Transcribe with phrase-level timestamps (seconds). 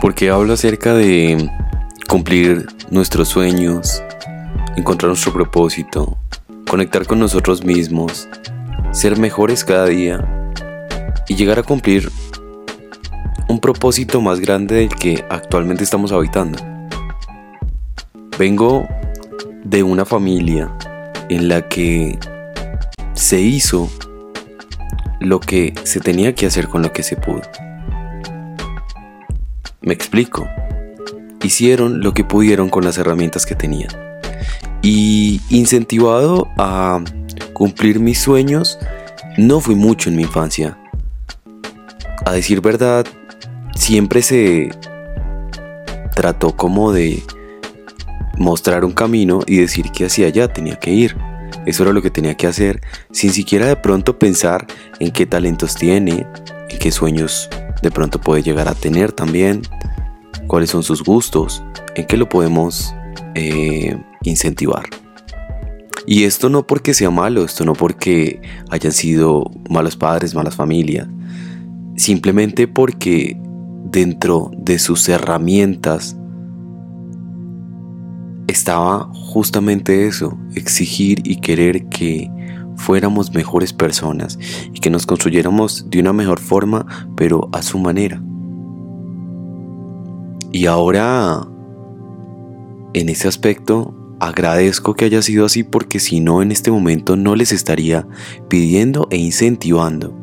[0.00, 1.48] porque hablo acerca de
[2.08, 4.02] cumplir nuestros sueños,
[4.76, 6.18] encontrar nuestro propósito,
[6.68, 8.28] conectar con nosotros mismos,
[8.92, 10.52] ser mejores cada día
[11.28, 12.10] y llegar a cumplir
[13.48, 16.58] un propósito más grande del que actualmente estamos habitando.
[18.38, 18.86] Vengo
[19.64, 20.72] de una familia
[21.28, 22.18] en la que
[23.14, 23.90] se hizo
[25.20, 27.42] lo que se tenía que hacer con lo que se pudo.
[29.82, 30.48] Me explico.
[31.42, 33.90] Hicieron lo que pudieron con las herramientas que tenían.
[34.82, 37.02] Y incentivado a
[37.60, 38.78] cumplir mis sueños,
[39.36, 40.78] no fui mucho en mi infancia.
[42.24, 43.04] A decir verdad,
[43.74, 44.70] siempre se
[46.16, 47.22] trató como de
[48.38, 51.18] mostrar un camino y decir que hacia allá tenía que ir.
[51.66, 52.80] Eso era lo que tenía que hacer,
[53.12, 54.66] sin siquiera de pronto pensar
[54.98, 56.26] en qué talentos tiene,
[56.70, 57.50] en qué sueños
[57.82, 59.60] de pronto puede llegar a tener también,
[60.46, 61.62] cuáles son sus gustos,
[61.94, 62.94] en qué lo podemos
[63.34, 64.88] eh, incentivar.
[66.06, 71.06] Y esto no porque sea malo, esto no porque hayan sido malos padres, malas familias,
[71.96, 73.36] simplemente porque
[73.84, 76.16] dentro de sus herramientas
[78.46, 82.30] estaba justamente eso, exigir y querer que
[82.76, 84.38] fuéramos mejores personas
[84.72, 88.22] y que nos construyéramos de una mejor forma, pero a su manera.
[90.52, 91.46] Y ahora,
[92.92, 97.34] en ese aspecto, agradezco que haya sido así porque si no, en este momento no
[97.34, 98.06] les estaría
[98.48, 100.14] pidiendo e incentivando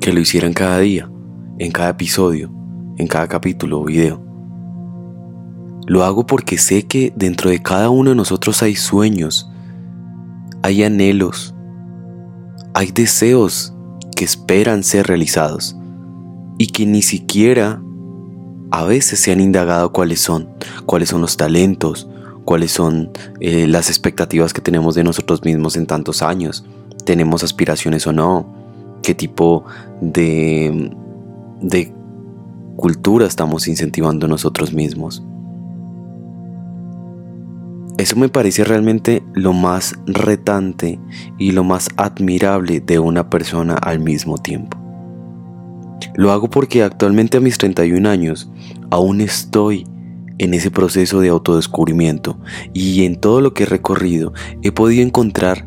[0.00, 1.10] que lo hicieran cada día,
[1.58, 2.50] en cada episodio,
[2.96, 4.24] en cada capítulo o video.
[5.86, 9.50] Lo hago porque sé que dentro de cada uno de nosotros hay sueños,
[10.62, 11.54] hay anhelos,
[12.72, 13.74] hay deseos
[14.16, 15.76] que esperan ser realizados
[16.56, 17.82] y que ni siquiera
[18.70, 20.48] a veces se han indagado cuáles son,
[20.86, 22.08] cuáles son los talentos,
[22.48, 23.10] cuáles son
[23.40, 26.64] eh, las expectativas que tenemos de nosotros mismos en tantos años,
[27.04, 28.46] tenemos aspiraciones o no,
[29.02, 29.66] qué tipo
[30.00, 30.90] de,
[31.60, 31.92] de
[32.74, 35.22] cultura estamos incentivando nosotros mismos.
[37.98, 40.98] Eso me parece realmente lo más retante
[41.36, 44.78] y lo más admirable de una persona al mismo tiempo.
[46.14, 48.50] Lo hago porque actualmente a mis 31 años
[48.88, 49.86] aún estoy
[50.38, 52.38] en ese proceso de autodescubrimiento.
[52.72, 54.32] Y en todo lo que he recorrido
[54.62, 55.66] he podido encontrar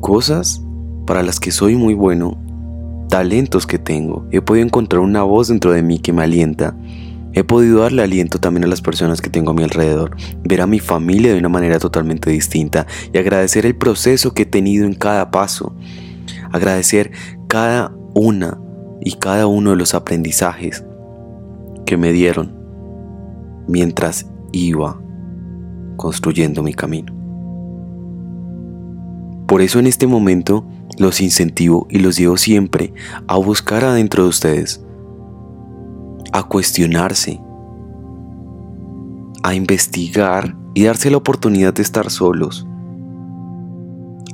[0.00, 0.62] cosas
[1.06, 2.38] para las que soy muy bueno,
[3.08, 6.76] talentos que tengo, he podido encontrar una voz dentro de mí que me alienta.
[7.32, 10.66] He podido darle aliento también a las personas que tengo a mi alrededor, ver a
[10.66, 14.94] mi familia de una manera totalmente distinta y agradecer el proceso que he tenido en
[14.94, 15.72] cada paso.
[16.50, 17.12] Agradecer
[17.46, 18.60] cada una
[19.00, 20.84] y cada uno de los aprendizajes
[21.86, 22.59] que me dieron
[23.66, 25.00] mientras iba
[25.96, 27.12] construyendo mi camino.
[29.46, 30.64] Por eso en este momento
[30.98, 32.92] los incentivo y los llevo siempre
[33.26, 34.84] a buscar adentro de ustedes
[36.32, 37.40] a cuestionarse,
[39.42, 42.66] a investigar y darse la oportunidad de estar solos,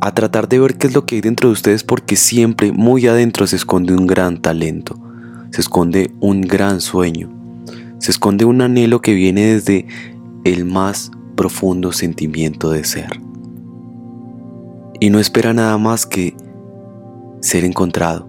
[0.01, 3.07] a tratar de ver qué es lo que hay dentro de ustedes porque siempre muy
[3.07, 4.99] adentro se esconde un gran talento,
[5.51, 7.31] se esconde un gran sueño,
[7.99, 9.87] se esconde un anhelo que viene desde
[10.45, 13.21] el más profundo sentimiento de ser.
[15.01, 16.35] Y no espera nada más que
[17.41, 18.29] ser encontrado,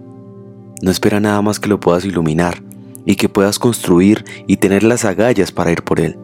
[0.82, 2.62] no espera nada más que lo puedas iluminar,
[3.08, 6.18] y que puedas construir y tener las agallas para ir por él.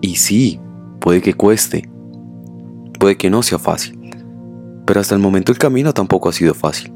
[0.00, 0.58] Y sí,
[0.98, 1.90] puede que cueste,
[2.98, 4.00] puede que no sea fácil,
[4.86, 6.95] pero hasta el momento el camino tampoco ha sido fácil.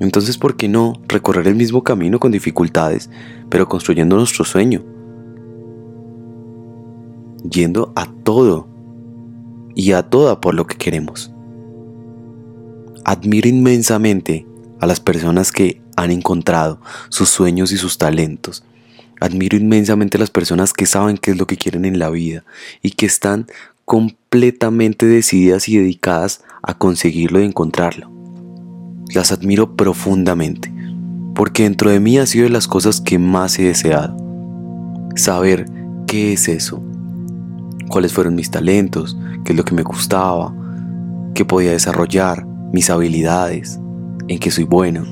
[0.00, 3.10] Entonces, ¿por qué no recorrer el mismo camino con dificultades,
[3.48, 4.84] pero construyendo nuestro sueño?
[7.50, 8.68] Yendo a todo
[9.74, 11.32] y a toda por lo que queremos.
[13.04, 14.46] Admiro inmensamente
[14.80, 18.64] a las personas que han encontrado sus sueños y sus talentos.
[19.20, 22.44] Admiro inmensamente a las personas que saben qué es lo que quieren en la vida
[22.82, 23.46] y que están
[23.84, 28.17] completamente decididas y dedicadas a conseguirlo y encontrarlo.
[29.14, 30.72] Las admiro profundamente,
[31.34, 34.16] porque dentro de mí ha sido de las cosas que más he deseado.
[35.16, 35.66] Saber
[36.06, 36.82] qué es eso,
[37.88, 40.54] cuáles fueron mis talentos, qué es lo que me gustaba,
[41.34, 43.80] que podía desarrollar mis habilidades,
[44.28, 45.04] en que soy bueno.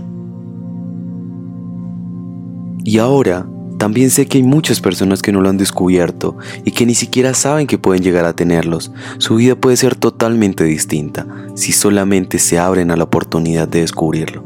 [2.85, 3.47] Y ahora
[3.79, 7.35] también sé que hay muchas personas que no lo han descubierto y que ni siquiera
[7.35, 8.91] saben que pueden llegar a tenerlos.
[9.19, 14.43] Su vida puede ser totalmente distinta si solamente se abren a la oportunidad de descubrirlo.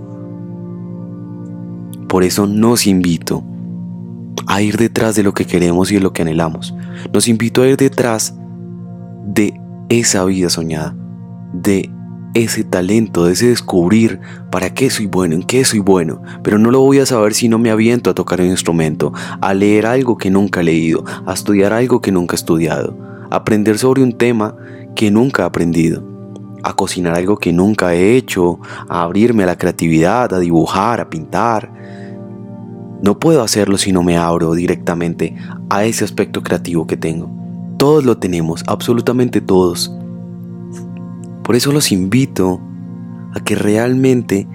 [2.09, 3.45] Por eso nos invito
[4.49, 6.75] a ir detrás de lo que queremos y de lo que anhelamos.
[7.13, 8.35] Nos invito a ir detrás
[9.25, 9.55] de
[9.89, 10.97] esa vida soñada,
[11.53, 11.89] de
[12.35, 16.71] ese talento, de ese descubrir para qué soy bueno, en qué soy bueno, pero no
[16.71, 20.17] lo voy a saber si no me aviento a tocar un instrumento, a leer algo
[20.17, 22.97] que nunca he leído, a estudiar algo que nunca he estudiado,
[23.31, 24.57] a aprender sobre un tema
[24.95, 26.05] que nunca he aprendido,
[26.63, 31.11] a cocinar algo que nunca he hecho, a abrirme a la creatividad, a dibujar, a
[31.11, 31.73] pintar.
[33.03, 35.35] No puedo hacerlo si no me abro directamente
[35.71, 37.31] a ese aspecto creativo que tengo.
[37.79, 39.91] Todos lo tenemos, absolutamente todos
[41.51, 42.61] por eso los invito
[43.35, 44.47] a que realmente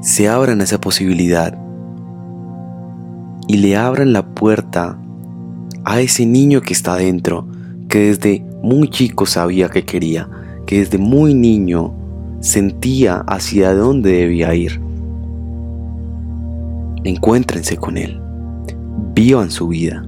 [0.00, 1.56] se abran a esa posibilidad
[3.46, 4.98] y le abran la puerta
[5.84, 7.46] a ese niño que está dentro,
[7.88, 10.28] que desde muy chico sabía que quería,
[10.66, 11.94] que desde muy niño
[12.40, 14.80] sentía hacia dónde debía ir.
[17.04, 18.20] Encuéntrense con él,
[19.14, 20.04] vivan su vida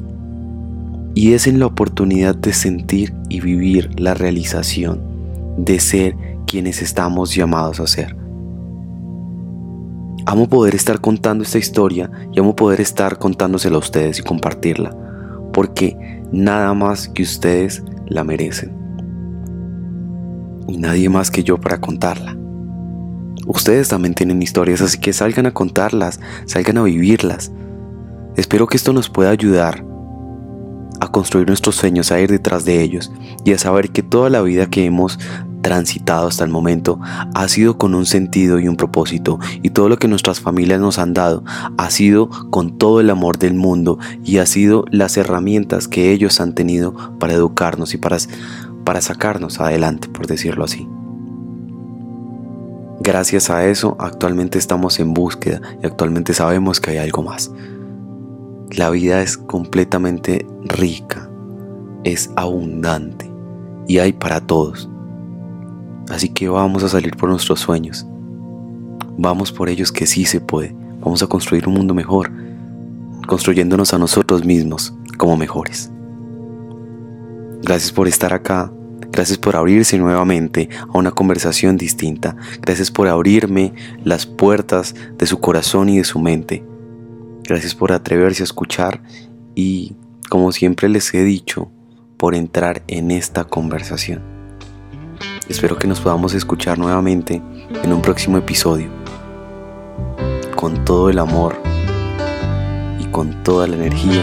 [1.14, 5.09] y es en la oportunidad de sentir y vivir la realización
[5.64, 6.16] de ser
[6.46, 8.16] quienes estamos llamados a ser.
[10.26, 14.96] Amo poder estar contando esta historia y amo poder estar contándosela a ustedes y compartirla,
[15.52, 18.72] porque nada más que ustedes la merecen.
[20.68, 22.36] Y nadie más que yo para contarla.
[23.46, 27.50] Ustedes también tienen historias, así que salgan a contarlas, salgan a vivirlas.
[28.36, 29.84] Espero que esto nos pueda ayudar
[31.00, 33.10] a construir nuestros sueños, a ir detrás de ellos
[33.44, 35.18] y a saber que toda la vida que hemos
[35.62, 36.98] transitado hasta el momento
[37.34, 40.98] ha sido con un sentido y un propósito y todo lo que nuestras familias nos
[40.98, 41.44] han dado
[41.76, 46.40] ha sido con todo el amor del mundo y ha sido las herramientas que ellos
[46.40, 48.18] han tenido para educarnos y para,
[48.84, 50.88] para sacarnos adelante, por decirlo así.
[53.02, 57.50] Gracias a eso actualmente estamos en búsqueda y actualmente sabemos que hay algo más.
[58.76, 61.30] La vida es completamente rica,
[62.04, 63.30] es abundante
[63.88, 64.88] y hay para todos.
[66.10, 68.04] Así que vamos a salir por nuestros sueños.
[69.16, 70.74] Vamos por ellos que sí se puede.
[71.00, 72.30] Vamos a construir un mundo mejor,
[73.26, 75.90] construyéndonos a nosotros mismos como mejores.
[77.62, 78.72] Gracias por estar acá.
[79.12, 82.36] Gracias por abrirse nuevamente a una conversación distinta.
[82.60, 83.72] Gracias por abrirme
[84.04, 86.64] las puertas de su corazón y de su mente.
[87.44, 89.02] Gracias por atreverse a escuchar
[89.54, 89.96] y,
[90.28, 91.70] como siempre les he dicho,
[92.16, 94.39] por entrar en esta conversación.
[95.50, 97.42] Espero que nos podamos escuchar nuevamente
[97.82, 98.88] en un próximo episodio.
[100.54, 101.60] Con todo el amor
[103.00, 104.22] y con toda la energía,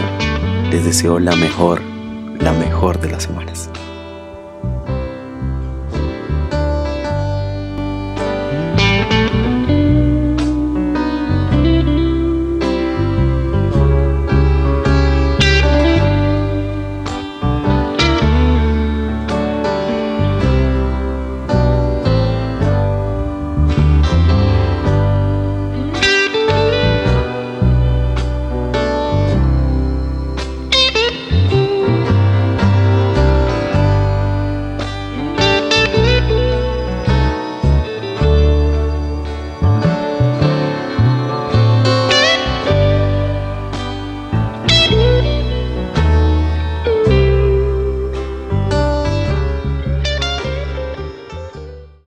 [0.70, 1.82] les deseo la mejor,
[2.40, 3.68] la mejor de las semanas.